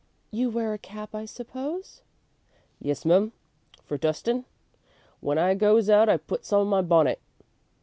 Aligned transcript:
"You 0.31 0.49
wear 0.49 0.73
a 0.73 0.79
cap, 0.79 1.13
I 1.13 1.25
suppose?" 1.25 2.01
"Yes, 2.79 3.05
mum, 3.05 3.33
for 3.83 3.99
dustin'. 3.99 4.45
When 5.19 5.37
I 5.37 5.53
goes 5.53 5.91
out 5.91 6.09
I 6.09 6.17
puts 6.17 6.51
on 6.51 6.65
my 6.65 6.81
bonnet." 6.81 7.21